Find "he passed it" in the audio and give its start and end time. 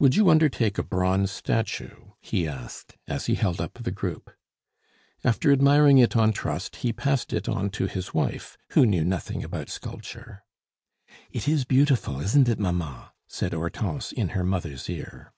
6.82-7.48